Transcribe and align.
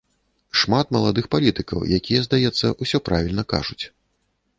Шмат 0.59 0.87
маладых 0.95 1.25
палітыкаў, 1.35 1.79
якія, 1.97 2.19
здаецца, 2.29 2.73
усё 2.87 2.97
правільна 3.11 3.43
кажуць. 3.55 3.79